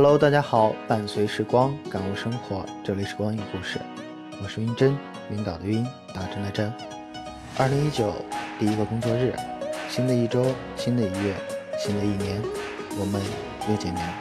[0.00, 3.80] Hello，大家好，伴随时光感悟生活，这里是光影故事，
[4.40, 4.96] 我是云真，
[5.32, 6.72] 晕倒的晕，打针的针。
[7.56, 8.14] 二零一九
[8.60, 9.34] 第一个工作日，
[9.88, 10.46] 新的一周，
[10.76, 11.34] 新的一月，
[11.76, 12.40] 新的一年，
[13.00, 13.20] 我们
[13.68, 14.12] 又见面了。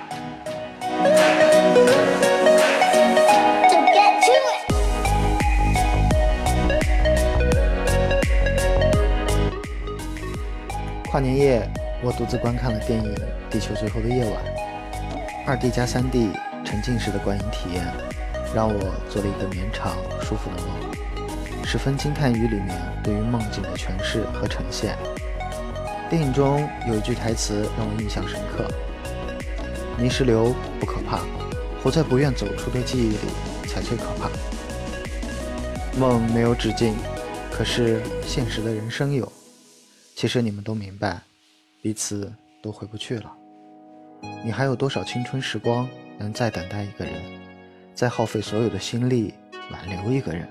[11.12, 11.70] 跨年夜，
[12.04, 13.14] 我独自观看了电影
[13.52, 14.34] 《地球最后的夜晚》。
[15.48, 16.30] 二 D 加三 D
[16.66, 17.88] 沉浸式的观影体验，
[18.54, 18.80] 让我
[19.10, 24.98] 做了一个绵长舒服的梦，十分惊叹于里面对于梦境的诠释和呈现。
[26.10, 28.68] 电影中有一句台词让我印象深刻
[29.98, 31.22] ：“泥石流不可怕，
[31.82, 33.18] 活在不愿走出的记忆里
[33.70, 34.30] 才最可怕。”
[35.98, 36.94] 梦没有止境，
[37.54, 39.32] 可是现实的人生有。
[40.14, 41.22] 其实你们都明白，
[41.82, 43.32] 彼此都回不去了。
[44.44, 47.14] 你还有多少青春时光能再等待一个人，
[47.94, 49.34] 再耗费所有的心力
[49.72, 50.48] 挽留一个人？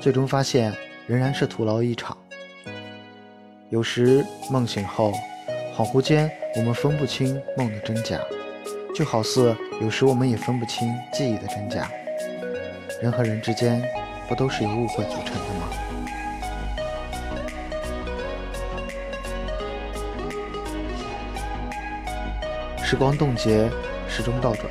[0.00, 0.72] 最终发现
[1.06, 2.16] 仍然是徒劳一场。
[3.70, 5.12] 有时梦醒后，
[5.76, 8.18] 恍惚间我们分不清梦的真假，
[8.94, 11.90] 就好似有时我们也分不清记忆的真假。
[13.00, 13.82] 人和人之间，
[14.28, 15.91] 不都是由误会组成的吗？
[22.92, 23.70] 时光冻结，
[24.06, 24.66] 时钟倒转，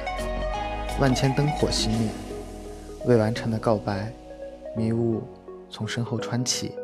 [1.00, 2.08] 万千灯火熄灭，
[3.06, 4.14] 未完成的告白，
[4.76, 5.24] 迷雾
[5.72, 6.76] 从身后穿起，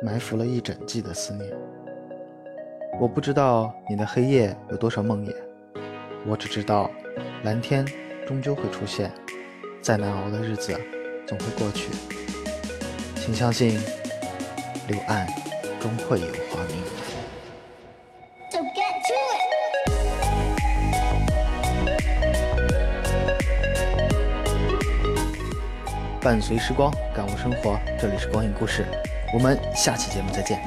[0.00, 1.46] 埋伏了一整季的思念。
[2.98, 5.34] 我不知道你的黑夜有多少梦魇，
[6.26, 6.90] 我只知道，
[7.42, 7.86] 蓝天
[8.26, 9.12] 终究会出现，
[9.82, 10.74] 再难熬的日子
[11.26, 11.90] 总会过去。
[13.16, 13.78] 请相信，
[14.88, 15.28] 柳暗
[15.78, 17.01] 终会有花明。
[26.22, 27.78] 伴随时光感悟生活。
[28.00, 28.86] 这里是光影故事
[29.34, 30.60] 我们下期节目再见。